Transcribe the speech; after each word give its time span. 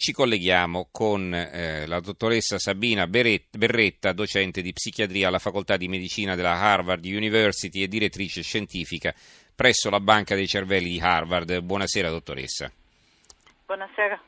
Ci 0.00 0.12
colleghiamo 0.12 0.88
con 0.90 1.34
eh, 1.34 1.84
la 1.86 2.00
dottoressa 2.00 2.58
Sabina 2.58 3.06
Berretta, 3.06 4.12
docente 4.12 4.62
di 4.62 4.72
psichiatria 4.72 5.28
alla 5.28 5.38
Facoltà 5.38 5.76
di 5.76 5.88
Medicina 5.88 6.34
della 6.34 6.58
Harvard 6.58 7.04
University 7.04 7.82
e 7.82 7.86
direttrice 7.86 8.40
scientifica 8.40 9.14
presso 9.54 9.90
la 9.90 10.00
Banca 10.00 10.34
dei 10.34 10.48
Cervelli 10.48 10.92
di 10.92 11.00
Harvard. 11.00 11.60
Buonasera 11.60 12.08
dottoressa. 12.08 12.72
Buonasera. 13.66 14.18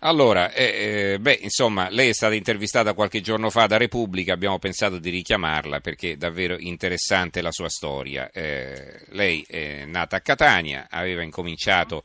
Allora, 0.00 0.52
eh, 0.52 1.12
eh, 1.14 1.18
beh, 1.18 1.38
insomma, 1.40 1.88
lei 1.88 2.10
è 2.10 2.12
stata 2.12 2.34
intervistata 2.34 2.92
qualche 2.92 3.22
giorno 3.22 3.48
fa 3.48 3.64
da 3.64 3.78
Repubblica, 3.78 4.34
abbiamo 4.34 4.58
pensato 4.58 4.98
di 4.98 5.08
richiamarla 5.08 5.80
perché 5.80 6.12
è 6.12 6.16
davvero 6.16 6.58
interessante 6.58 7.40
la 7.40 7.50
sua 7.50 7.70
storia. 7.70 8.30
Eh, 8.30 9.06
lei 9.12 9.40
è 9.48 9.86
nata 9.86 10.16
a 10.16 10.20
Catania, 10.20 10.88
aveva 10.90 11.22
incominciato 11.22 12.04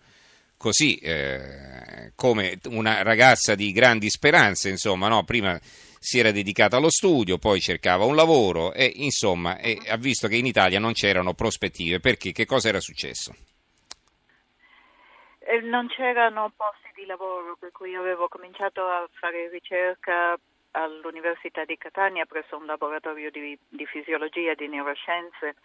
così 0.59 0.97
eh, 0.97 2.11
come 2.15 2.59
una 2.65 3.01
ragazza 3.01 3.55
di 3.55 3.71
grandi 3.71 4.09
speranze, 4.09 4.67
insomma, 4.67 5.07
no? 5.07 5.23
prima 5.23 5.57
si 5.61 6.19
era 6.19 6.31
dedicata 6.31 6.75
allo 6.75 6.91
studio, 6.91 7.37
poi 7.37 7.61
cercava 7.61 8.03
un 8.03 8.13
lavoro 8.15 8.73
e 8.73 8.91
insomma 8.95 9.57
e 9.57 9.79
ha 9.87 9.95
visto 9.95 10.27
che 10.27 10.35
in 10.35 10.45
Italia 10.45 10.77
non 10.77 10.91
c'erano 10.91 11.33
prospettive. 11.33 12.01
Perché? 12.01 12.33
Che 12.33 12.45
cosa 12.45 12.67
era 12.67 12.81
successo? 12.81 13.33
Eh, 15.39 15.61
non 15.61 15.87
c'erano 15.87 16.51
posti 16.55 16.91
di 16.93 17.05
lavoro, 17.05 17.55
per 17.57 17.71
cui 17.71 17.95
avevo 17.95 18.27
cominciato 18.27 18.81
a 18.81 19.07
fare 19.13 19.49
ricerca 19.49 20.37
all'Università 20.71 21.63
di 21.63 21.77
Catania 21.77 22.25
presso 22.25 22.57
un 22.57 22.65
laboratorio 22.65 23.31
di, 23.31 23.57
di 23.69 23.85
fisiologia 23.85 24.51
e 24.51 24.55
di 24.55 24.67
neuroscienze 24.67 25.55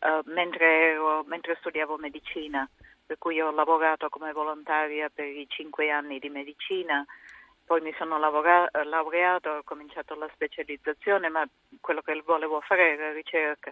uh, 0.00 0.22
mentre, 0.24 0.92
ero, 0.92 1.22
mentre 1.24 1.54
studiavo 1.60 1.98
medicina 1.98 2.68
per 3.12 3.20
cui 3.20 3.42
ho 3.42 3.50
lavorato 3.50 4.08
come 4.08 4.32
volontaria 4.32 5.10
per 5.10 5.26
i 5.26 5.46
cinque 5.46 5.90
anni 5.90 6.18
di 6.18 6.30
medicina, 6.30 7.04
poi 7.66 7.82
mi 7.82 7.92
sono 7.98 8.18
laureata, 8.18 8.84
laureato, 8.84 9.50
ho 9.50 9.62
cominciato 9.64 10.14
la 10.14 10.30
specializzazione, 10.32 11.28
ma 11.28 11.46
quello 11.78 12.00
che 12.00 12.18
volevo 12.24 12.62
fare 12.62 12.94
era 12.94 13.12
ricerca 13.12 13.70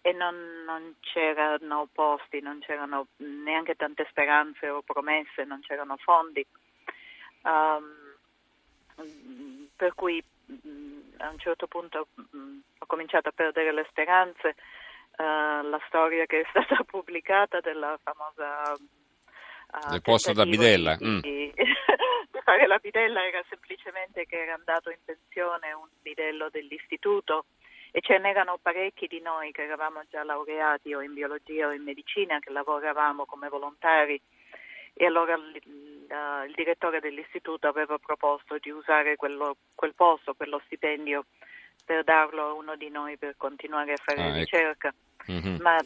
e 0.00 0.12
non, 0.12 0.34
non, 0.64 0.94
c'erano 1.00 1.88
posti, 1.92 2.40
non 2.40 2.60
c'erano 2.60 3.08
neanche 3.16 3.74
tante 3.74 4.06
speranze 4.08 4.70
o 4.70 4.80
promesse, 4.80 5.44
non 5.44 5.60
c'erano 5.60 5.98
fondi. 5.98 6.46
Um, 7.42 8.16
per 9.76 9.94
cui 9.94 10.24
a 11.18 11.28
un 11.28 11.38
certo 11.38 11.66
punto 11.66 12.06
ho 12.16 12.86
cominciato 12.86 13.28
a 13.28 13.32
perdere 13.32 13.72
le 13.72 13.86
speranze 13.90 14.54
uh, 15.16 15.68
la 15.68 15.80
storia 15.86 16.26
che 16.26 16.40
è 16.40 16.46
stata 16.48 16.82
pubblicata 16.84 17.60
della 17.60 17.98
famosa 18.02 18.72
uh, 18.72 19.90
del 19.90 20.02
posto 20.02 20.32
da 20.32 20.44
bidella 20.44 20.96
di, 20.96 21.06
mm. 21.06 21.18
di, 21.22 21.52
fare 22.42 22.66
la 22.66 22.78
bidella 22.78 23.26
era 23.26 23.42
semplicemente 23.48 24.26
che 24.26 24.42
era 24.42 24.54
andato 24.54 24.90
in 24.90 24.98
pensione 25.04 25.72
un 25.72 25.88
bidello 26.02 26.48
dell'istituto 26.50 27.46
e 27.90 28.00
ce 28.00 28.18
n'erano 28.18 28.58
parecchi 28.60 29.06
di 29.06 29.20
noi 29.20 29.52
che 29.52 29.62
eravamo 29.62 30.02
già 30.10 30.24
laureati 30.24 30.92
o 30.94 31.00
in 31.00 31.14
biologia 31.14 31.68
o 31.68 31.72
in 31.72 31.82
medicina 31.82 32.38
che 32.40 32.50
lavoravamo 32.50 33.24
come 33.24 33.48
volontari 33.48 34.20
e 34.96 35.06
allora 35.06 35.34
il, 35.34 35.60
il, 35.64 36.06
il 36.48 36.54
direttore 36.54 37.00
dell'istituto 37.00 37.66
aveva 37.66 37.98
proposto 37.98 38.58
di 38.60 38.70
usare 38.70 39.16
quello, 39.16 39.56
quel 39.74 39.94
posto, 39.94 40.34
quello 40.34 40.60
stipendio 40.66 41.24
per 41.84 42.04
darlo 42.04 42.42
a 42.48 42.52
uno 42.52 42.76
di 42.76 42.88
noi 42.90 43.16
per 43.16 43.34
continuare 43.36 43.92
a 43.92 43.96
fare 44.02 44.22
ah, 44.22 44.26
ecco. 44.28 44.38
ricerca. 44.38 44.88
Ecco. 44.88 45.32
Mm-hmm. 45.32 45.60
Ma 45.60 45.76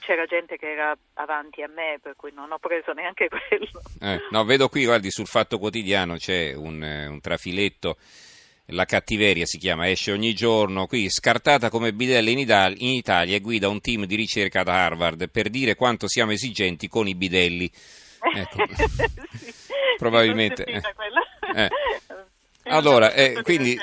c'era 0.00 0.26
gente 0.26 0.56
che 0.56 0.70
era 0.70 0.96
avanti 1.14 1.62
a 1.62 1.68
me, 1.68 1.98
per 2.00 2.14
cui 2.16 2.32
non 2.32 2.52
ho 2.52 2.58
preso 2.58 2.92
neanche 2.92 3.28
quello. 3.48 3.82
Eh, 4.00 4.20
no, 4.30 4.44
vedo 4.44 4.68
qui, 4.68 4.84
guardi, 4.84 5.10
sul 5.10 5.26
Fatto 5.26 5.58
Quotidiano 5.58 6.16
c'è 6.16 6.54
un, 6.54 6.82
eh, 6.82 7.06
un 7.06 7.20
trafiletto 7.20 7.96
la 8.68 8.86
cattiveria 8.86 9.44
si 9.44 9.58
chiama, 9.58 9.90
esce 9.90 10.12
ogni 10.12 10.32
giorno, 10.32 10.86
qui 10.86 11.10
scartata 11.10 11.68
come 11.68 11.92
bidella 11.92 12.30
in 12.30 12.38
Italia, 12.38 12.76
in 12.80 12.94
Italia 12.94 13.36
e 13.36 13.40
guida 13.40 13.68
un 13.68 13.80
team 13.80 14.06
di 14.06 14.14
ricerca 14.14 14.60
ad 14.60 14.68
Harvard 14.68 15.28
per 15.28 15.50
dire 15.50 15.74
quanto 15.74 16.08
siamo 16.08 16.32
esigenti 16.32 16.88
con 16.88 17.06
i 17.06 17.14
bidelli. 17.14 17.70
Ecco. 18.24 18.64
sì, 18.72 19.52
Probabilmente. 19.98 20.64
Eh. 20.64 20.80
Eh. 21.54 21.70
Allora, 22.62 23.12
eh, 23.12 23.42
quindi 23.42 23.78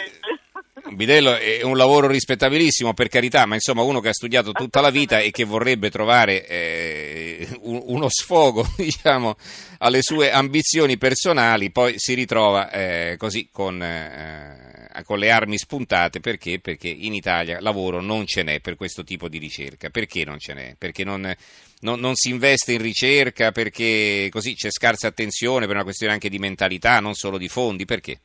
bidello 0.96 1.36
è 1.36 1.62
un 1.64 1.78
lavoro 1.78 2.08
rispettabilissimo 2.08 2.94
per 2.94 3.08
carità, 3.08 3.46
ma 3.46 3.56
insomma 3.56 3.82
uno 3.82 4.00
che 4.00 4.10
ha 4.10 4.14
studiato 4.14 4.52
tutta 4.52 4.82
la 4.82 4.90
vita 4.90 5.20
e 5.20 5.32
che 5.32 5.44
vorrebbe 5.44 5.90
trovare 5.90 6.48
eh, 6.48 7.48
uno 7.62 8.10
sfogo 8.10 8.68
diciamo, 8.78 9.36
alle 9.80 10.02
sue 10.02 10.32
ambizioni 10.32 10.98
personali, 10.98 11.72
poi 11.72 11.98
si 11.98 12.14
ritrova 12.14 12.70
eh, 12.72 13.16
così 13.18 13.50
con, 13.52 13.82
eh, 13.82 15.04
con, 15.04 15.20
le 15.20 15.32
armi 15.32 15.58
spuntate 15.58 16.20
perché? 16.20 16.60
perché 16.60 16.90
in 16.90 17.14
Italia 17.14 17.60
lavoro 17.62 18.02
non 18.02 18.26
ce 18.26 18.44
n'è 18.44 18.60
per 18.60 18.76
questo 18.76 19.04
tipo 19.04 19.28
di 19.28 19.38
ricerca. 19.38 19.90
Perché 19.90 20.26
non 20.26 20.40
ce 20.40 20.54
n'è? 20.54 20.76
Perché 20.78 21.04
non, 21.04 21.34
non, 21.82 22.00
non 22.00 22.16
si 22.16 22.30
investe 22.30 22.74
in 22.74 22.82
ricerca, 22.82 23.52
perché 23.52 24.28
così 24.32 24.56
c'è 24.56 24.72
scarsa 24.72 25.08
attenzione 25.08 25.66
per 25.66 25.76
una 25.76 25.84
questione 25.84 26.14
anche 26.14 26.30
di 26.30 26.40
mentalità, 26.40 27.00
non 27.00 27.14
solo 27.14 27.38
di 27.38 27.48
fondi, 27.48 27.86
perché? 27.86 28.20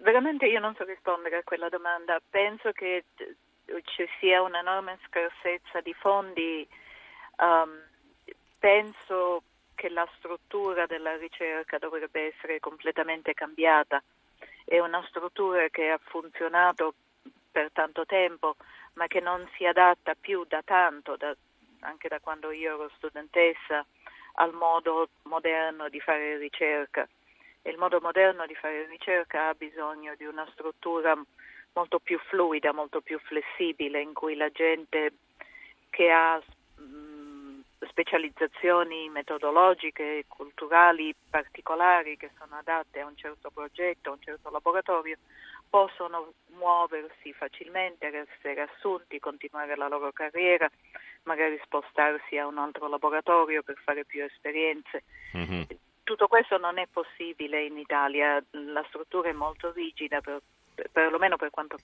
Veramente 0.00 0.46
io 0.46 0.60
non 0.60 0.74
so 0.74 0.84
rispondere 0.84 1.38
a 1.38 1.42
quella 1.42 1.68
domanda. 1.68 2.20
Penso 2.28 2.72
che 2.72 3.04
ci 3.84 4.08
sia 4.18 4.42
un'enorme 4.42 4.98
scarsezza 5.06 5.80
di 5.80 5.94
fondi. 5.94 6.66
Um, 7.36 7.80
penso 8.58 9.42
che 9.74 9.88
la 9.88 10.08
struttura 10.16 10.86
della 10.86 11.16
ricerca 11.16 11.78
dovrebbe 11.78 12.34
essere 12.34 12.60
completamente 12.60 13.34
cambiata. 13.34 14.02
È 14.64 14.78
una 14.80 15.04
struttura 15.08 15.68
che 15.68 15.90
ha 15.90 16.00
funzionato 16.02 16.94
per 17.50 17.70
tanto 17.72 18.04
tempo, 18.04 18.56
ma 18.94 19.06
che 19.06 19.20
non 19.20 19.48
si 19.56 19.64
adatta 19.64 20.14
più 20.14 20.44
da 20.44 20.62
tanto, 20.62 21.16
da, 21.16 21.34
anche 21.80 22.08
da 22.08 22.18
quando 22.18 22.50
io 22.50 22.74
ero 22.74 22.90
studentessa, 22.96 23.84
al 24.34 24.52
modo 24.52 25.08
moderno 25.22 25.88
di 25.88 26.00
fare 26.00 26.36
ricerca 26.36 27.08
il 27.68 27.78
modo 27.78 28.00
moderno 28.00 28.46
di 28.46 28.54
fare 28.54 28.86
ricerca 28.86 29.48
ha 29.48 29.54
bisogno 29.54 30.14
di 30.16 30.24
una 30.24 30.46
struttura 30.52 31.16
molto 31.74 31.98
più 31.98 32.18
fluida, 32.18 32.72
molto 32.72 33.00
più 33.00 33.18
flessibile, 33.20 34.00
in 34.00 34.12
cui 34.12 34.34
la 34.34 34.50
gente 34.50 35.12
che 35.90 36.10
ha 36.10 36.40
specializzazioni 37.86 39.08
metodologiche 39.08 40.24
culturali 40.28 41.14
particolari 41.28 42.16
che 42.16 42.30
sono 42.38 42.56
adatte 42.56 43.00
a 43.00 43.06
un 43.06 43.16
certo 43.16 43.50
progetto, 43.50 44.10
a 44.10 44.12
un 44.12 44.20
certo 44.20 44.50
laboratorio, 44.50 45.16
possono 45.68 46.32
muoversi 46.56 47.32
facilmente, 47.32 48.06
essere 48.06 48.62
assunti, 48.62 49.18
continuare 49.18 49.76
la 49.76 49.88
loro 49.88 50.12
carriera, 50.12 50.68
magari 51.24 51.60
spostarsi 51.64 52.38
a 52.38 52.46
un 52.46 52.58
altro 52.58 52.88
laboratorio 52.88 53.62
per 53.62 53.76
fare 53.84 54.04
più 54.04 54.22
esperienze. 54.22 55.02
Mm-hmm 55.36 55.62
tutto 56.08 56.26
questo 56.26 56.56
non 56.56 56.78
è 56.78 56.86
possibile 56.90 57.66
in 57.66 57.76
Italia, 57.76 58.42
la 58.52 58.82
struttura 58.88 59.28
è 59.28 59.32
molto 59.32 59.70
rigida, 59.72 60.22
per, 60.22 60.40
perlomeno 60.90 61.36
per 61.36 61.50
quanto 61.50 61.76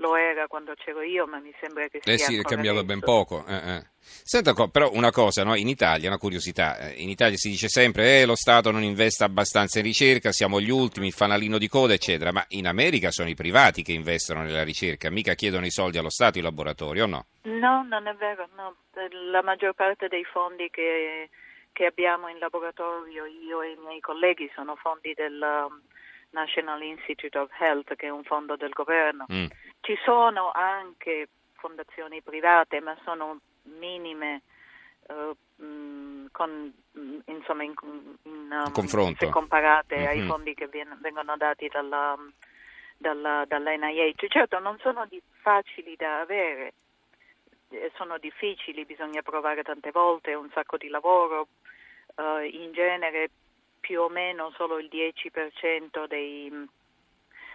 lo 0.00 0.16
era 0.16 0.48
quando 0.48 0.74
c'ero 0.74 1.02
io, 1.02 1.24
ma 1.28 1.38
mi 1.38 1.54
sembra 1.60 1.86
che 1.86 2.00
sia 2.02 2.14
Eh 2.14 2.18
sì, 2.18 2.36
è 2.36 2.42
cambiato 2.42 2.82
ben 2.82 2.98
poco. 2.98 3.44
Eh, 3.46 3.54
eh. 3.54 3.86
Senta, 4.00 4.54
però 4.66 4.90
una 4.92 5.12
cosa, 5.12 5.44
no? 5.44 5.54
in 5.54 5.68
Italia, 5.68 6.08
una 6.08 6.18
curiosità, 6.18 6.78
eh, 6.78 6.94
in 7.00 7.10
Italia 7.10 7.36
si 7.36 7.50
dice 7.50 7.68
sempre 7.68 8.22
eh, 8.22 8.26
lo 8.26 8.34
Stato 8.34 8.72
non 8.72 8.82
investe 8.82 9.22
abbastanza 9.22 9.78
in 9.78 9.84
ricerca, 9.84 10.32
siamo 10.32 10.60
gli 10.60 10.70
ultimi, 10.70 11.06
il 11.06 11.12
fanalino 11.12 11.58
di 11.58 11.68
coda, 11.68 11.92
eccetera, 11.92 12.32
ma 12.32 12.44
in 12.48 12.66
America 12.66 13.12
sono 13.12 13.28
i 13.28 13.36
privati 13.36 13.82
che 13.82 13.92
investono 13.92 14.42
nella 14.42 14.64
ricerca, 14.64 15.10
mica 15.10 15.34
chiedono 15.34 15.64
i 15.64 15.70
soldi 15.70 15.98
allo 15.98 16.10
Stato 16.10 16.38
i 16.38 16.42
laboratori, 16.42 17.00
o 17.02 17.06
no? 17.06 17.26
No, 17.42 17.86
non 17.88 18.08
è 18.08 18.14
vero, 18.14 18.48
no. 18.56 18.74
la 19.30 19.42
maggior 19.42 19.74
parte 19.74 20.08
dei 20.08 20.24
fondi 20.24 20.68
che 20.70 21.28
che 21.78 21.86
abbiamo 21.86 22.26
in 22.26 22.40
laboratorio 22.40 23.24
io 23.24 23.62
e 23.62 23.70
i 23.70 23.76
miei 23.76 24.00
colleghi 24.00 24.50
sono 24.52 24.74
fondi 24.74 25.14
del 25.14 25.40
um, 25.40 25.80
National 26.30 26.82
Institute 26.82 27.38
of 27.38 27.52
Health, 27.56 27.94
che 27.94 28.08
è 28.08 28.10
un 28.10 28.24
fondo 28.24 28.56
del 28.56 28.70
governo. 28.70 29.26
Mm. 29.32 29.46
Ci 29.80 29.96
sono 30.02 30.50
anche 30.50 31.28
fondazioni 31.52 32.20
private, 32.20 32.80
ma 32.80 32.98
sono 33.04 33.38
minime 33.78 34.42
uh, 35.06 35.62
mh, 35.62 36.30
con, 36.32 36.74
mh, 36.90 37.18
insomma, 37.26 37.62
in, 37.62 37.74
in, 38.22 38.48
um, 38.50 38.72
confronto. 38.72 39.26
se 39.26 39.30
comparate 39.30 39.98
mm-hmm. 39.98 40.08
ai 40.08 40.26
fondi 40.26 40.54
che 40.54 40.66
vengono 40.66 41.36
dati 41.36 41.68
dalla, 41.68 42.18
dalla, 42.96 43.44
dall'NIH. 43.46 44.26
Certo, 44.26 44.58
non 44.58 44.76
sono 44.80 45.06
di, 45.06 45.22
facili 45.42 45.94
da 45.94 46.18
avere, 46.18 46.72
eh, 47.70 47.92
sono 47.94 48.18
difficili, 48.18 48.84
bisogna 48.84 49.22
provare 49.22 49.62
tante 49.62 49.92
volte, 49.92 50.32
è 50.32 50.34
un 50.34 50.50
sacco 50.52 50.76
di 50.76 50.88
lavoro, 50.88 51.46
uh, 52.18 52.42
in 52.44 52.72
genere 52.72 53.30
più 53.80 54.02
o 54.02 54.08
meno 54.08 54.52
solo 54.56 54.78
il 54.78 54.90
10% 54.92 56.06
dei, 56.06 56.52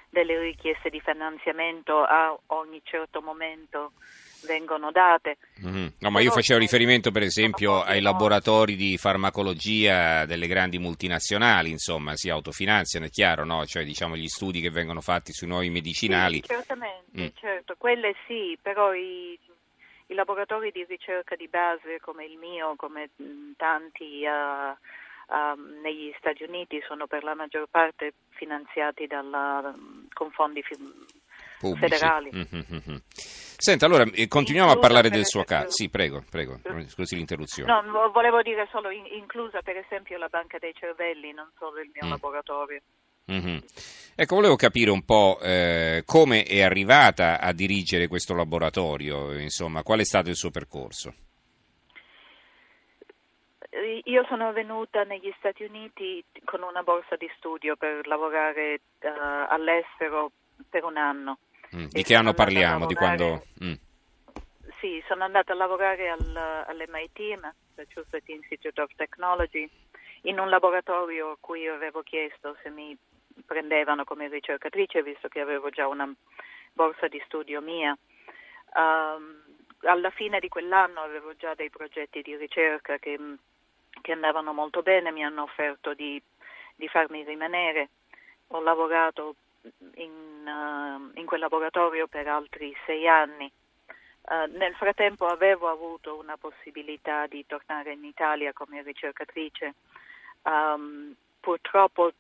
delle 0.10 0.40
richieste 0.40 0.90
di 0.90 1.00
finanziamento 1.00 2.02
a 2.02 2.36
ogni 2.48 2.82
certo 2.84 3.22
momento 3.22 3.92
vengono 4.46 4.92
date. 4.92 5.38
Mm-hmm. 5.66 5.88
No, 6.00 6.10
ma 6.10 6.20
io 6.20 6.32
facevo 6.32 6.60
riferimento 6.60 7.12
per 7.12 7.24
esempio 7.24 7.82
ai 7.82 8.02
laboratori 8.02 8.76
di 8.76 8.98
farmacologia 8.98 10.26
delle 10.26 10.48
grandi 10.48 10.80
multinazionali, 10.80 11.70
insomma, 11.70 12.16
si 12.16 12.30
autofinanziano, 12.30 13.06
è 13.06 13.10
chiaro, 13.10 13.46
no? 13.46 13.66
Cioè, 13.66 13.84
diciamo, 13.84 14.16
gli 14.16 14.28
studi 14.28 14.60
che 14.60 14.70
vengono 14.70 15.02
fatti 15.02 15.32
sui 15.32 15.48
nuovi 15.48 15.70
medicinali. 15.70 16.36
Sì, 16.36 16.48
certamente, 16.48 17.22
mm. 17.22 17.28
certo, 17.36 17.76
quelle 17.78 18.16
sì, 18.28 18.58
però 18.62 18.94
i, 18.94 19.38
i, 20.08 20.14
laboratori 20.14 20.72
di 20.72 20.86
ricerca 20.86 21.36
di 21.36 21.48
base 21.48 22.00
come 22.00 22.26
il 22.26 22.38
mio, 22.38 22.76
come 22.76 23.10
tanti 23.58 24.24
uh, 24.26 24.72
uh, 24.72 25.82
negli 25.82 26.14
Stati 26.18 26.44
Uniti, 26.44 26.82
sono 26.88 27.08
per 27.08 27.24
la 27.24 27.36
maggior 27.36 27.68
parte 27.70 28.14
finanziati 28.30 29.08
dalla, 29.08 29.74
con 30.14 30.32
fondi 30.32 30.62
Pubblici. 31.60 31.80
federali. 31.80 32.30
Mm-hmm. 32.34 32.98
Senta, 33.64 33.86
allora 33.86 34.04
eh, 34.04 34.28
continuiamo 34.28 34.72
inclusa 34.72 34.88
a 34.88 34.90
parlare 34.92 35.10
del 35.10 35.26
suo 35.26 35.44
caso. 35.46 35.72
Sì, 35.72 35.90
prego, 35.90 36.24
prego, 36.30 36.60
scusi 36.88 37.16
l'interruzione. 37.16 37.72
No, 37.72 38.12
volevo 38.12 38.42
dire 38.42 38.68
solo 38.72 38.90
in, 38.90 39.06
inclusa 39.06 39.62
per 39.62 39.78
esempio 39.78 40.18
la 40.18 40.28
banca 40.28 40.58
dei 40.58 40.74
cervelli, 40.74 41.32
non 41.32 41.50
solo 41.58 41.80
il 41.80 41.90
mio 41.94 42.06
mm. 42.06 42.10
laboratorio. 42.10 42.82
Mm-hmm. 43.32 43.58
Ecco, 44.16 44.36
volevo 44.36 44.56
capire 44.56 44.92
un 44.92 45.04
po' 45.04 45.40
eh, 45.42 46.04
come 46.06 46.44
è 46.44 46.62
arrivata 46.62 47.40
a 47.40 47.52
dirigere 47.52 48.08
questo 48.08 48.36
laboratorio, 48.36 49.34
insomma, 49.40 49.82
qual 49.82 50.00
è 50.00 50.04
stato 50.06 50.30
il 50.30 50.36
suo 50.36 50.52
percorso? 50.52 51.14
Io 54.04 54.24
sono 54.28 54.54
venuta 54.54 55.04
negli 55.04 55.34
Stati 55.40 55.64
Uniti 55.64 56.24
con 56.46 56.62
una 56.62 56.84
borsa 56.84 57.16
di 57.16 57.30
studio 57.38 57.76
per 57.76 58.06
lavorare 58.06 58.82
uh, 59.02 59.08
all'estero 59.50 60.32
per 60.70 60.84
un 60.84 60.98
anno. 60.98 61.40
Mm. 61.76 61.86
Di 61.88 62.04
che 62.04 62.16
anno 62.16 62.34
parliamo? 62.34 62.86
Di 62.86 62.94
quando... 62.94 63.46
Mm. 63.64 63.74
Sì, 64.80 65.04
sono 65.08 65.24
andata 65.24 65.54
a 65.54 65.56
lavorare 65.56 66.10
al, 66.10 66.66
all'MIT, 66.68 67.40
Massachusetts 67.42 68.28
Institute 68.28 68.80
of 68.80 68.92
Technology, 68.96 69.68
in 70.24 70.40
un 70.40 70.50
laboratorio 70.50 71.32
a 71.32 71.38
cui 71.40 71.68
avevo 71.68 72.04
chiesto 72.04 72.56
se 72.62 72.70
mi 72.70 72.96
prendevano 73.46 74.04
come 74.04 74.28
ricercatrice, 74.28 75.04
visto 75.04 75.28
che 75.28 75.40
avevo 75.40 75.70
già 75.70 75.88
una 75.88 76.12
borsa 76.74 77.08
di 77.08 77.22
studio 77.26 77.62
mia. 77.62 77.98
Um, 78.76 79.42
alla 79.82 80.10
fine 80.10 80.40
di 80.40 80.50
quell'anno 80.50 81.02
avevo 81.02 81.36
già 81.36 81.54
dei 81.54 81.70
progetti 81.70 82.22
di 82.22 82.36
ricerca 82.36 82.98
che, 82.98 83.20
che 84.02 84.12
andavano 84.12 84.54
molto 84.54 84.82
bene, 84.82 85.12
mi 85.12 85.24
hanno 85.24 85.44
offerto 85.44 85.94
di, 85.94 86.22
di 86.76 86.88
farmi 86.88 87.24
rimanere. 87.24 87.90
Ho 88.48 88.62
lavorato 88.62 89.36
in, 89.96 90.12
uh, 90.46 91.20
in 91.20 91.26
quel 91.26 91.40
laboratorio 91.40 92.08
per 92.08 92.28
altri 92.28 92.76
sei 92.86 93.08
anni. 93.08 93.52
Uh, 94.22 94.50
nel 94.58 94.74
frattempo 94.76 95.26
avevo 95.26 95.70
avuto 95.70 96.18
una 96.18 96.38
possibilità 96.38 97.28
di 97.28 97.46
tornare 97.46 97.92
in 97.92 98.06
Italia 98.06 98.54
come 98.54 98.82
ricercatrice. 98.82 99.74
Um, 100.44 101.14
purtroppo 101.40 102.14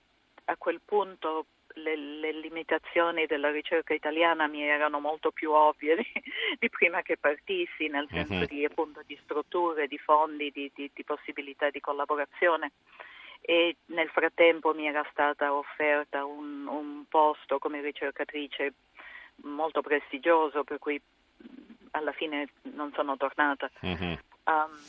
a 0.46 0.56
quel 0.58 0.82
punto 0.84 1.46
le, 1.76 1.96
le, 1.96 2.32
limitazioni 2.34 3.26
della 3.26 3.50
ricerca 3.50 3.94
italiana 3.94 4.48
mi 4.48 4.62
erano 4.64 5.00
molto 5.00 5.32
più 5.32 5.52
ovvie 5.52 5.96
di, 5.96 6.12
di 6.60 6.70
prima 6.70 7.02
che 7.02 7.18
partissi, 7.18 7.88
nel 7.88 8.08
senso 8.10 8.34
uh-huh. 8.34 8.46
di, 8.46 8.66
appunto, 8.66 9.02
di, 9.06 9.18
strutture, 9.24 9.88
di 9.88 9.98
fondi, 9.98 10.52
di, 10.52 10.72
di 10.74 11.04
possibilità 11.04 11.70
di 11.70 11.80
collaborazione 11.80 12.72
e 13.46 13.76
nel 13.88 14.08
frattempo 14.08 14.74
mi 14.74 14.88
era 14.88 15.06
stata 15.12 15.54
offerta 15.54 16.24
un, 16.24 16.66
un 16.66 17.04
posto 17.10 17.60
come 17.60 17.82
ricercatrice 17.82 18.74
molto 19.44 19.82
prestigioso 19.82 20.64
per 20.64 20.80
cui 20.80 21.02
alla 21.92 22.14
fine 22.14 22.48
non 22.74 22.92
sono 22.94 23.18
tornata. 23.18 23.70
Mm-hmm. 23.86 24.14
Um, 24.46 24.80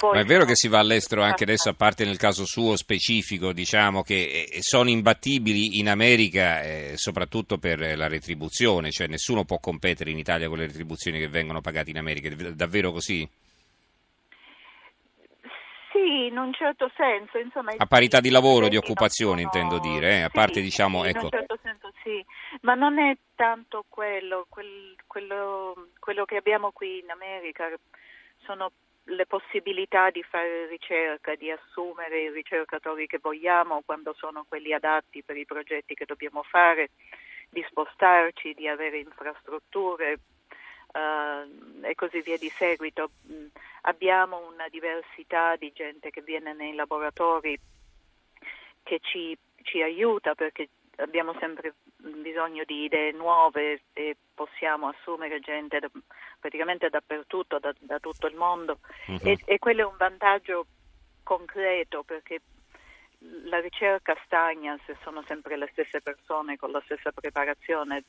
poi, 0.00 0.14
Ma 0.14 0.20
è 0.20 0.24
vero 0.24 0.46
che 0.46 0.56
si 0.56 0.68
va 0.68 0.78
all'estero 0.80 1.22
anche 1.22 1.44
adesso, 1.44 1.68
a 1.68 1.74
parte 1.74 2.06
nel 2.06 2.16
caso 2.16 2.46
suo 2.46 2.76
specifico, 2.76 3.52
diciamo 3.52 4.02
che 4.02 4.48
eh, 4.50 4.62
sono 4.62 4.88
imbattibili 4.88 5.78
in 5.78 5.90
America 5.90 6.62
eh, 6.62 6.92
soprattutto 6.96 7.58
per 7.58 7.96
la 7.96 8.08
retribuzione, 8.08 8.90
cioè 8.90 9.08
nessuno 9.08 9.44
può 9.44 9.58
competere 9.58 10.10
in 10.10 10.16
Italia 10.18 10.48
con 10.48 10.56
le 10.56 10.66
retribuzioni 10.66 11.18
che 11.18 11.28
vengono 11.28 11.60
pagate 11.60 11.90
in 11.90 11.98
America, 11.98 12.28
è 12.28 12.52
davvero 12.52 12.92
così? 12.92 13.28
Sì, 15.92 16.26
in 16.28 16.38
un 16.38 16.52
certo 16.54 16.90
senso. 16.96 17.36
Insomma, 17.36 17.74
a 17.76 17.86
parità 17.86 18.20
di 18.20 18.30
lavoro, 18.30 18.68
di 18.68 18.76
occupazione 18.76 19.42
sono... 19.42 19.52
intendo 19.52 19.78
dire, 19.78 20.18
eh? 20.18 20.22
a 20.22 20.30
parte 20.30 20.62
diciamo... 20.62 21.02
Sì, 21.02 21.08
ecco. 21.08 21.18
In 21.18 21.24
un 21.24 21.30
certo 21.30 21.58
senso 21.62 21.92
sì, 22.02 22.24
ma 22.62 22.74
non 22.74 22.98
è 22.98 23.16
tanto 23.34 23.84
quello, 23.88 24.46
quel, 24.48 24.94
quello, 25.06 25.88
quello 25.98 26.24
che 26.24 26.36
abbiamo 26.36 26.70
qui 26.70 27.00
in 27.00 27.10
America, 27.10 27.68
sono 28.46 28.72
le 29.10 29.26
possibilità 29.26 30.10
di 30.10 30.22
fare 30.22 30.66
ricerca, 30.66 31.34
di 31.34 31.50
assumere 31.50 32.22
i 32.22 32.30
ricercatori 32.30 33.06
che 33.06 33.18
vogliamo 33.18 33.82
quando 33.84 34.14
sono 34.14 34.44
quelli 34.48 34.72
adatti 34.72 35.22
per 35.22 35.36
i 35.36 35.46
progetti 35.46 35.94
che 35.94 36.04
dobbiamo 36.04 36.42
fare, 36.42 36.90
di 37.48 37.64
spostarci, 37.68 38.54
di 38.54 38.68
avere 38.68 38.98
infrastrutture, 38.98 40.18
uh, 40.92 41.84
e 41.84 41.94
così 41.94 42.20
via 42.20 42.38
di 42.38 42.48
seguito. 42.48 43.10
Mm, 43.30 43.46
abbiamo 43.82 44.48
una 44.52 44.68
diversità 44.68 45.56
di 45.56 45.72
gente 45.72 46.10
che 46.10 46.22
viene 46.22 46.52
nei 46.52 46.74
laboratori 46.74 47.58
che 48.82 49.00
ci, 49.02 49.36
ci 49.62 49.82
aiuta 49.82 50.34
perché 50.34 50.68
abbiamo 50.96 51.34
sempre 51.38 51.74
bisogno 52.22 52.64
di 52.64 52.84
idee 52.84 53.12
nuove 53.12 53.82
e 53.92 54.16
possiamo 54.34 54.88
assumere 54.88 55.40
gente 55.40 55.78
da, 55.78 55.90
praticamente 56.38 56.88
dappertutto, 56.88 57.58
da, 57.58 57.74
da, 57.78 57.98
tutto 57.98 58.26
il 58.26 58.34
mondo 58.34 58.78
uh-huh. 59.06 59.18
e, 59.22 59.38
e 59.44 59.58
quello 59.58 59.82
è 59.82 59.84
un 59.84 59.96
vantaggio 59.98 60.66
concreto 61.22 62.02
perché 62.02 62.40
la 63.44 63.60
ricerca 63.60 64.16
stagna 64.24 64.78
se 64.86 64.96
sono 65.02 65.22
sempre 65.26 65.56
le 65.56 65.68
stesse 65.72 66.00
persone 66.00 66.56
con 66.56 66.70
la 66.70 66.80
stessa 66.84 67.12
preparazione, 67.12 68.04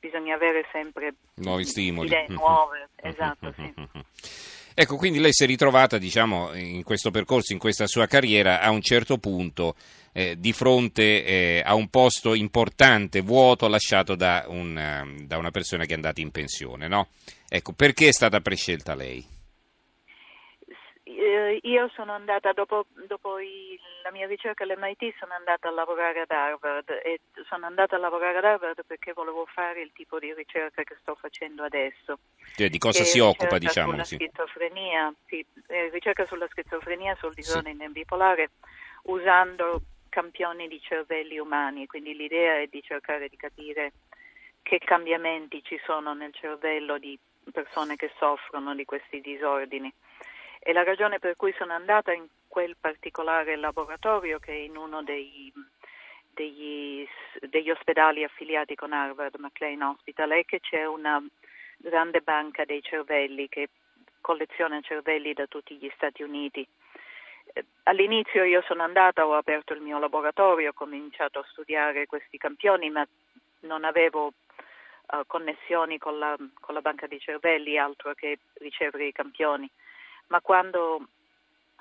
bisogna 0.00 0.34
avere 0.34 0.66
sempre 0.72 1.14
nuovi 1.36 1.64
stimoli. 1.64 2.08
idee 2.08 2.26
nuove, 2.28 2.88
esatto, 2.96 3.52
sì. 3.52 3.72
Ecco, 4.80 4.96
quindi 4.96 5.18
lei 5.18 5.32
si 5.32 5.42
è 5.42 5.46
ritrovata, 5.46 5.98
diciamo, 5.98 6.54
in 6.54 6.84
questo 6.84 7.10
percorso, 7.10 7.52
in 7.52 7.58
questa 7.58 7.88
sua 7.88 8.06
carriera, 8.06 8.60
a 8.60 8.70
un 8.70 8.80
certo 8.80 9.18
punto 9.18 9.74
eh, 10.18 10.34
di 10.36 10.52
fronte 10.52 11.24
eh, 11.24 11.62
a 11.64 11.74
un 11.74 11.88
posto 11.88 12.34
importante, 12.34 13.20
vuoto, 13.20 13.68
lasciato 13.68 14.16
da, 14.16 14.46
un, 14.48 15.16
da, 15.26 15.38
una 15.38 15.50
persona 15.50 15.84
che 15.84 15.92
è 15.92 15.94
andata 15.94 16.20
in 16.20 16.30
pensione, 16.30 16.88
no? 16.88 17.08
Ecco, 17.48 17.72
perché 17.72 18.08
è 18.08 18.12
stata 18.12 18.40
prescelta 18.40 18.94
lei? 18.94 19.36
eh, 21.18 21.58
io 21.62 21.90
sono 21.94 22.12
andata, 22.12 22.52
dopo, 22.52 22.86
dopo 23.06 23.38
la 24.02 24.10
mia 24.12 24.26
ricerca 24.26 24.64
all'MIT, 24.64 25.14
sono 25.18 25.34
andata 25.34 25.68
a 25.68 25.72
lavorare 25.72 26.20
ad 26.20 26.30
Harvard 26.30 26.88
e 27.02 27.20
sono 27.48 27.66
andata 27.66 27.96
a 27.96 27.98
lavorare 27.98 28.38
ad 28.38 28.44
Harvard 28.44 28.84
perché 28.86 29.12
volevo 29.12 29.46
fare 29.46 29.82
il 29.82 29.90
tipo 29.92 30.18
di 30.18 30.32
ricerca 30.32 30.82
che 30.84 30.96
sto 31.00 31.16
facendo 31.16 31.64
adesso. 31.64 32.18
Cioè, 32.56 32.68
di 32.68 32.78
cosa 32.78 33.04
si 33.04 33.18
occupa, 33.18 33.58
diciamo? 33.58 33.90
Sulla 33.90 34.04
sì. 34.04 34.14
schizofrenia, 34.14 35.12
sì, 35.26 35.44
eh, 35.66 35.90
ricerca 35.90 36.24
sulla 36.26 36.46
schizofrenia, 36.48 37.16
sul 37.20 37.34
disordine 37.34 37.86
sì. 37.86 37.92
bipolare, 37.92 38.50
usando 39.04 39.82
campioni 40.08 40.68
di 40.68 40.80
cervelli 40.80 41.38
umani, 41.38 41.86
quindi 41.86 42.14
l'idea 42.14 42.58
è 42.58 42.66
di 42.66 42.82
cercare 42.82 43.28
di 43.28 43.36
capire 43.36 43.92
che 44.62 44.78
cambiamenti 44.78 45.62
ci 45.62 45.80
sono 45.84 46.12
nel 46.14 46.34
cervello 46.34 46.98
di 46.98 47.18
persone 47.52 47.96
che 47.96 48.10
soffrono 48.18 48.74
di 48.74 48.84
questi 48.84 49.20
disordini. 49.20 49.92
E 50.60 50.72
la 50.72 50.82
ragione 50.82 51.18
per 51.18 51.36
cui 51.36 51.54
sono 51.56 51.72
andata 51.72 52.12
in 52.12 52.26
quel 52.46 52.76
particolare 52.78 53.56
laboratorio 53.56 54.38
che 54.38 54.52
è 54.52 54.56
in 54.56 54.76
uno 54.76 55.02
dei, 55.02 55.52
degli, 56.30 57.06
degli 57.40 57.70
ospedali 57.70 58.24
affiliati 58.24 58.74
con 58.74 58.92
Harvard, 58.92 59.36
McLean 59.38 59.82
Hospital, 59.82 60.30
è 60.30 60.44
che 60.44 60.60
c'è 60.60 60.84
una 60.84 61.22
grande 61.76 62.20
banca 62.20 62.64
dei 62.64 62.82
cervelli 62.82 63.48
che 63.48 63.68
colleziona 64.20 64.80
cervelli 64.80 65.32
da 65.32 65.46
tutti 65.46 65.76
gli 65.76 65.90
Stati 65.94 66.22
Uniti. 66.22 66.66
All'inizio 67.84 68.44
io 68.44 68.62
sono 68.62 68.82
andata, 68.82 69.26
ho 69.26 69.34
aperto 69.34 69.72
il 69.72 69.80
mio 69.80 69.98
laboratorio, 69.98 70.70
ho 70.70 70.74
cominciato 70.74 71.38
a 71.38 71.46
studiare 71.50 72.06
questi 72.06 72.36
campioni, 72.36 72.90
ma 72.90 73.06
non 73.60 73.84
avevo 73.84 74.26
uh, 74.26 75.26
connessioni 75.26 75.98
con 75.98 76.18
la, 76.18 76.36
con 76.60 76.74
la, 76.74 76.80
banca 76.80 77.06
dei 77.06 77.20
cervelli 77.20 77.78
altro 77.78 78.14
che 78.14 78.38
ricevere 78.54 79.06
i 79.06 79.12
campioni. 79.12 79.68
Ma 80.28 80.40
quando 80.40 81.08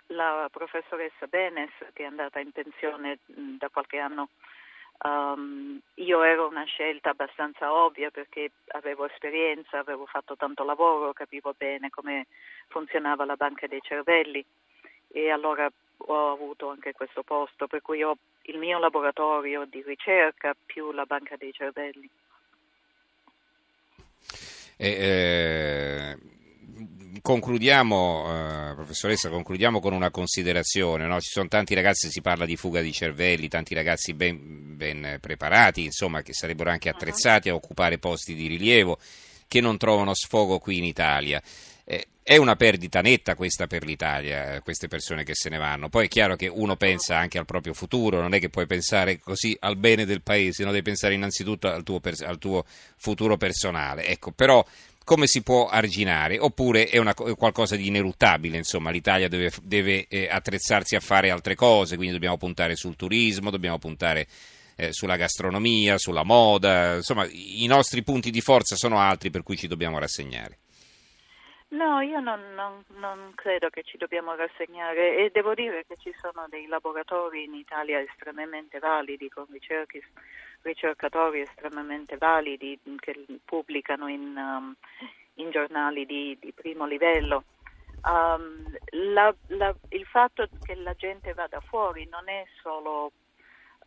la 0.08 0.48
professoressa 0.52 1.28
Benes, 1.28 1.72
che 1.94 2.04
è 2.04 2.06
andata 2.06 2.40
in 2.40 2.52
pensione 2.52 3.20
da 3.26 3.68
qualche 3.70 4.00
anno, 4.00 4.30
um, 5.04 5.80
io 5.96 6.24
ero 6.24 6.48
una 6.48 6.64
scelta 6.64 7.10
abbastanza 7.10 7.74
ovvia 7.74 8.10
perché 8.10 8.52
avevo 8.68 9.06
esperienza, 9.06 9.80
avevo 9.80 10.06
fatto 10.06 10.38
tanto 10.38 10.64
lavoro, 10.64 11.12
capivo 11.12 11.54
bene 11.58 11.90
come 11.90 12.28
funzionava 12.68 13.26
la 13.26 13.36
banca 13.36 13.68
dei 13.68 13.82
cervelli 13.82 14.46
e 15.08 15.30
allora 15.30 15.70
ho 15.98 16.32
avuto 16.32 16.70
anche 16.70 16.94
questo 16.94 17.24
posto, 17.24 17.68
per 17.68 17.82
cui 17.82 18.04
ho 18.04 18.18
il 18.44 18.58
mio 18.58 18.80
laboratorio 18.80 19.66
di 19.66 19.84
ricerca 19.86 20.56
più 20.66 20.92
la 20.92 21.06
banca 21.06 21.36
dei 21.38 21.52
cervelli. 21.52 22.10
eh, 24.80 26.18
concludiamo, 27.22 28.72
eh, 28.72 28.76
professoressa, 28.76 29.30
concludiamo 29.30 29.80
con 29.80 29.94
una 29.94 30.12
considerazione. 30.12 31.08
No? 31.08 31.20
Ci 31.20 31.32
sono 31.32 31.48
tanti 31.48 31.74
ragazzi, 31.74 32.10
si 32.10 32.22
parla 32.22 32.46
di 32.46 32.56
fuga 32.56 32.82
di 32.82 32.92
cervelli, 32.92 33.48
tanti 33.48 33.74
ragazzi 33.74 34.14
ben, 34.14 34.78
ben 34.78 35.18
preparati, 35.20 35.84
insomma, 35.84 36.22
che 36.22 36.34
sarebbero 36.34 36.70
anche 36.70 36.90
attrezzati 36.90 37.50
a 37.50 37.56
occupare 37.56 37.98
posti 37.98 38.34
di 38.36 38.48
rilievo, 38.48 38.98
che 39.48 39.62
non 39.62 39.78
trovano 39.78 40.14
sfogo 40.14 40.60
qui 40.60 40.78
in 40.78 40.84
Italia. 40.84 41.42
È 42.30 42.36
una 42.36 42.58
perdita 42.58 43.00
netta 43.00 43.36
questa 43.36 43.68
per 43.68 43.86
l'Italia, 43.86 44.60
queste 44.60 44.90
persone 44.90 45.24
che 45.24 45.34
se 45.34 45.48
ne 45.48 45.58
vanno. 45.58 45.88
Poi 45.88 46.08
è 46.08 46.10
chiaro 46.10 46.36
che 46.36 46.48
uno 46.48 46.76
pensa 46.76 47.18
anche 47.18 47.38
al 47.38 47.46
proprio 47.46 47.74
futuro, 47.74 48.20
non 48.20 48.34
è 48.34 48.40
che 48.42 48.50
puoi 48.50 48.66
pensare 48.66 49.18
così 49.18 49.56
al 49.62 49.78
bene 49.78 50.04
del 50.04 50.22
paese, 50.22 50.66
no? 50.66 50.72
devi 50.72 50.84
pensare 50.84 51.14
innanzitutto 51.14 51.70
al 51.70 51.84
tuo, 51.84 52.02
al 52.26 52.38
tuo 52.38 52.66
futuro 52.98 53.38
personale. 53.38 54.08
Ecco, 54.08 54.34
però 54.34 54.62
come 55.06 55.26
si 55.26 55.42
può 55.42 55.70
arginare? 55.70 56.38
Oppure 56.38 56.90
è, 56.90 56.98
una, 56.98 57.14
è 57.14 57.36
qualcosa 57.38 57.78
di 57.78 57.88
ineluttabile, 57.88 58.58
insomma, 58.58 58.90
l'Italia 58.90 59.30
deve, 59.30 59.50
deve 59.62 60.06
eh, 60.10 60.28
attrezzarsi 60.30 60.98
a 60.98 61.00
fare 61.00 61.30
altre 61.30 61.56
cose, 61.56 61.96
quindi 61.96 62.12
dobbiamo 62.12 62.36
puntare 62.36 62.76
sul 62.76 62.98
turismo, 62.98 63.52
dobbiamo 63.52 63.80
puntare 63.80 64.28
eh, 64.76 64.92
sulla 64.92 65.16
gastronomia, 65.16 65.98
sulla 65.98 66.24
moda, 66.24 66.96
insomma, 66.96 67.26
i 67.32 67.68
nostri 67.68 68.04
punti 68.04 68.32
di 68.32 68.42
forza 68.42 68.76
sono 68.76 69.00
altri 69.00 69.30
per 69.30 69.44
cui 69.44 69.56
ci 69.56 69.68
dobbiamo 69.68 69.98
rassegnare. 69.98 70.58
No, 71.70 72.00
io 72.00 72.22
non, 72.22 72.54
non, 72.54 72.82
non, 72.96 73.34
credo 73.36 73.70
che 73.70 73.84
ci 73.84 73.98
dobbiamo 73.98 74.34
rassegnare 74.36 75.18
e 75.18 75.32
devo 75.32 75.54
dire 75.54 75.86
che 75.86 75.98
ci 75.98 76.16
sono 76.18 76.46
dei 76.48 76.66
laboratori 76.66 77.44
in 77.44 77.56
Italia 77.56 78.00
estremamente 78.00 78.80
validi, 78.80 79.28
con 79.28 79.46
ricerchi, 79.52 80.02
ricercatori 80.62 81.42
estremamente 81.42 82.16
validi 82.16 82.80
che 83.00 83.26
pubblicano 83.44 84.08
in, 84.08 84.38
um, 84.38 84.74
in 85.36 85.52
giornali 85.52 86.06
di, 86.06 86.38
di, 86.40 86.54
primo 86.54 86.86
livello. 86.86 87.44
Um, 88.04 88.74
la, 88.92 89.36
la, 89.48 89.76
il 89.90 90.06
fatto 90.06 90.48
che 90.62 90.76
la 90.76 90.94
gente 90.94 91.34
vada 91.34 91.60
fuori 91.60 92.08
non 92.08 92.30
è 92.30 92.46
solo 92.62 93.12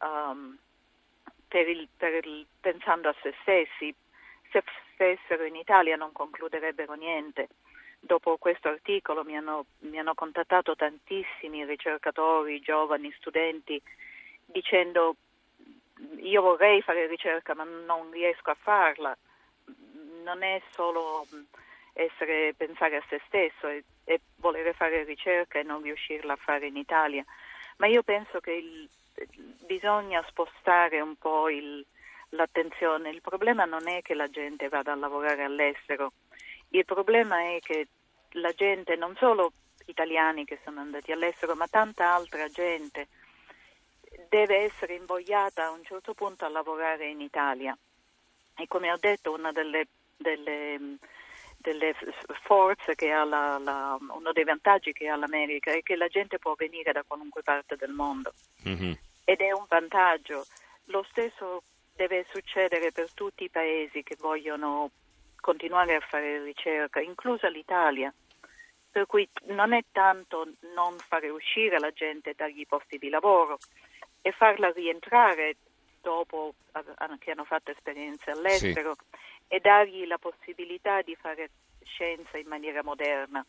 um, 0.00 0.54
per 1.49 1.66
il, 1.66 1.88
per 1.96 2.26
il, 2.26 2.46
pensando 2.60 3.08
a 3.08 3.14
se 3.22 3.34
stessi, 3.40 3.94
se 4.50 4.62
stessero 4.92 5.44
in 5.44 5.56
Italia 5.56 5.96
non 5.96 6.12
concluderebbero 6.12 6.92
niente 6.92 7.49
dopo 8.00 8.38
questo 8.38 8.69
articolo 8.69 9.23
mi 9.25 9.37
hanno, 9.37 9.66
mi 9.80 9.99
hanno 9.99 10.14
contattato 10.14 10.75
tantissimi 10.75 11.64
ricercatori, 11.64 12.61
giovani, 12.61 13.12
studenti, 13.19 13.80
dicendo 14.47 15.16
io 16.16 16.40
vorrei 16.40 16.80
fare 16.83 17.07
ricerca 17.07 17.54
ma 17.54 17.64
non 17.64 18.11
riesco 18.11 18.50
a 18.50 18.57
farla. 18.59 19.16
Non 20.25 20.42
è 20.42 20.61
solo 20.73 21.26
essere, 21.92 22.54
pensare 22.57 22.97
a 22.97 23.04
se 23.09 23.21
stesso 23.26 23.69
e, 23.69 23.85
e 24.04 24.21
volere 24.37 24.73
fare 24.73 25.04
ricerca 25.04 25.59
e 25.59 25.62
non 25.62 25.83
riuscirla 25.83 26.33
a 26.33 26.37
fare 26.37 26.66
in 26.66 26.76
Italia, 26.76 27.25
ma 27.76 27.87
io 27.87 28.02
penso 28.02 28.40
che 28.40 28.52
il, 28.52 28.88
bisogna 29.66 30.25
spostare 30.28 31.00
un 31.00 31.16
po' 31.16 31.49
il, 31.49 31.85
l'attenzione. 32.30 33.11
Il 33.11 33.21
problema 33.21 33.64
non 33.64 33.88
è 33.88 34.02
che 34.02 34.14
la 34.14 34.28
gente 34.28 34.69
vada 34.69 34.92
a 34.92 34.97
lavorare 34.97 35.45
all'estero, 35.45 36.12
il 36.71 36.85
problema 36.85 37.41
è 37.55 37.59
che 37.61 37.89
la 38.33 38.53
gente, 38.53 38.97
non 38.97 39.17
solo 39.17 39.53
italiani 39.87 40.45
che 40.45 40.59
sono 40.65 40.81
andati 40.81 41.12
all'estero, 41.12 41.55
ma 41.55 41.67
tanta 41.67 42.15
altra 42.15 42.49
gente, 42.49 43.09
deve 44.29 44.59
essere 44.59 44.95
invogliata 44.95 45.67
a 45.67 45.71
un 45.71 45.83
certo 45.85 46.15
punto 46.15 46.45
a 46.45 46.49
lavorare 46.49 47.09
in 47.09 47.21
Italia. 47.21 47.77
E 48.57 48.67
come 48.67 48.93
ho 48.93 48.97
detto, 48.99 49.33
una 49.33 49.53
delle, 49.53 49.89
delle, 50.17 50.99
delle 51.57 51.95
forze 52.43 52.95
che 52.95 53.11
ha 53.11 53.25
la, 53.25 53.59
la, 53.59 53.99
uno 54.00 54.33
dei 54.33 54.45
vantaggi 54.45 54.93
che 54.93 55.09
ha 55.09 55.17
l'America 55.17 55.73
è 55.73 55.83
che 55.83 55.97
la 55.97 56.09
gente 56.09 56.39
può 56.39 56.55
venire 56.55 56.93
da 56.93 57.03
qualunque 57.07 57.43
parte 57.43 57.77
del 57.77 57.93
mondo. 57.93 58.33
Mm-hmm. 58.69 58.93
Ed 59.25 59.41
è 59.41 59.53
un 59.53 59.65
vantaggio. 59.69 60.47
Lo 60.87 61.05
stesso 61.11 61.62
deve 61.95 62.27
succedere 62.33 62.93
per 62.93 63.12
tutti 63.12 63.45
i 63.45 63.50
paesi 63.50 64.03
che 64.03 64.17
vogliono 64.19 64.91
continuare 65.40 65.94
a 65.94 66.00
fare 66.00 66.42
ricerca, 66.42 67.00
inclusa 67.00 67.49
l'Italia. 67.49 68.12
Per 68.90 69.06
cui 69.06 69.28
non 69.47 69.73
è 69.73 69.85
tanto 69.92 70.49
non 70.75 70.97
fare 70.99 71.28
uscire 71.28 71.78
la 71.78 71.92
gente 71.92 72.35
dagli 72.37 72.66
posti 72.66 72.99
di 72.99 73.09
lavoro 73.09 73.59
e 74.20 74.32
farla 74.32 74.70
rientrare 74.73 75.56
dopo 76.00 76.54
che 77.18 77.30
hanno 77.30 77.44
fatto 77.44 77.70
esperienze 77.70 78.30
all'estero 78.30 78.94
sì. 78.94 79.18
e 79.49 79.61
dargli 79.61 80.06
la 80.06 80.18
possibilità 80.18 81.02
di 81.02 81.14
fare 81.14 81.50
scienza 81.85 82.38
in 82.38 82.49
maniera 82.49 82.82
moderna. 82.82 83.44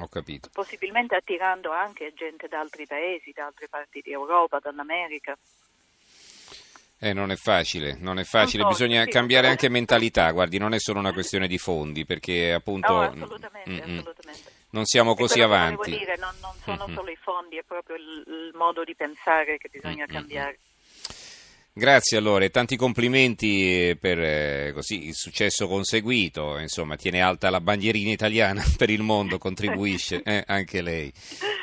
Ho 0.00 0.08
capito. 0.08 0.48
Possibilmente 0.52 1.16
attirando 1.16 1.70
anche 1.70 2.12
gente 2.14 2.48
da 2.48 2.60
altri 2.60 2.86
paesi, 2.86 3.32
da 3.32 3.46
altre 3.46 3.68
parti 3.68 4.00
di 4.00 4.10
Europa, 4.10 4.58
dall'America. 4.58 5.36
Eh, 7.04 7.12
non 7.12 7.32
è 7.32 7.36
facile, 7.36 7.96
non 7.98 8.20
è 8.20 8.22
facile, 8.22 8.64
bisogna 8.64 9.02
sì, 9.02 9.10
cambiare 9.10 9.48
anche 9.48 9.68
mentalità, 9.68 10.30
guardi, 10.30 10.58
non 10.58 10.72
è 10.72 10.78
solo 10.78 11.00
una 11.00 11.12
questione 11.12 11.48
di 11.48 11.58
fondi, 11.58 12.04
perché 12.04 12.52
appunto... 12.52 12.92
No, 12.92 13.00
assolutamente, 13.00 13.70
mm-hmm. 13.70 13.98
assolutamente. 13.98 14.50
Non 14.70 14.84
siamo 14.84 15.16
così 15.16 15.40
avanti. 15.40 15.90
Dire, 15.90 16.16
non, 16.16 16.32
non 16.40 16.52
sono 16.62 16.86
mm-hmm. 16.86 16.94
solo 16.94 17.10
i 17.10 17.18
fondi, 17.20 17.56
è 17.56 17.64
proprio 17.66 17.96
il, 17.96 18.22
il, 18.24 18.52
modo 18.54 18.84
di 18.84 18.94
pensare 18.94 19.58
che 19.58 19.68
bisogna 19.68 20.04
mm-hmm. 20.04 20.14
cambiare. 20.14 20.58
Grazie 21.72 22.18
allora 22.18 22.44
e 22.44 22.50
tanti 22.50 22.76
complimenti 22.76 23.98
per 24.00 24.20
eh, 24.20 24.70
così, 24.72 25.08
il 25.08 25.14
successo 25.14 25.66
conseguito, 25.66 26.56
insomma 26.58 26.94
tiene 26.94 27.20
alta 27.20 27.50
la 27.50 27.60
bandierina 27.60 28.12
italiana 28.12 28.62
per 28.78 28.90
il 28.90 29.02
mondo, 29.02 29.38
contribuisce 29.42 30.22
eh, 30.22 30.44
anche 30.46 30.82
lei 30.82 31.12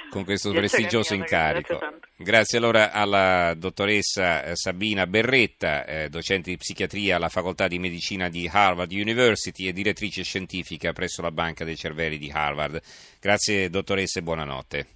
con 0.09 0.25
questo 0.25 0.51
prestigioso 0.51 1.13
incarico. 1.13 1.79
Grazie, 2.21 2.33
grazie, 2.33 2.57
allora 2.57 2.91
alla 2.91 3.53
dottoressa 3.53 4.43
eh, 4.43 4.55
Sabina 4.57 5.07
Berretta, 5.07 5.85
eh, 5.85 6.09
docente 6.09 6.49
di 6.49 6.57
psichiatria 6.57 7.15
alla 7.15 7.29
facoltà 7.29 7.69
di 7.69 7.79
medicina 7.79 8.27
di 8.27 8.45
Harvard 8.51 8.91
University 8.91 9.67
e 9.67 9.71
direttrice 9.71 10.23
scientifica 10.23 10.91
presso 10.91 11.21
la 11.21 11.31
Banca 11.31 11.63
dei 11.63 11.77
Cervelli 11.77 12.17
di 12.17 12.29
Harvard. 12.29 12.81
Grazie 13.21 13.69
dottoressa 13.69 14.19
e 14.19 14.23
buonanotte. 14.23 14.87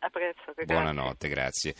A 0.00 0.10
presto, 0.10 0.52
Buonanotte, 0.64 1.28
grazie. 1.28 1.74